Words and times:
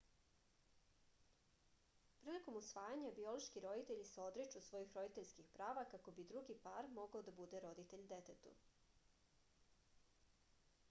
prilikom 2.21 2.55
usvajanja 2.59 3.11
biološki 3.19 3.61
roditelji 3.65 4.07
se 4.11 4.23
odriču 4.23 4.61
svojih 4.67 4.95
roditeljskih 4.99 5.51
prava 5.57 5.83
kako 5.91 6.13
bi 6.19 6.25
drugi 6.31 6.55
par 6.63 6.89
mogao 6.95 7.21
da 7.27 7.35
bude 7.41 7.61
roditelj 7.67 8.07
detetu 8.15 8.55